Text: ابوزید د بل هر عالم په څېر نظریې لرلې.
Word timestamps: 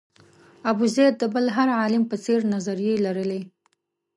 ابوزید 0.71 1.13
د 1.17 1.23
بل 1.33 1.45
هر 1.57 1.67
عالم 1.79 2.03
په 2.11 2.15
څېر 2.23 2.39
نظریې 2.53 2.95
لرلې. 3.05 3.41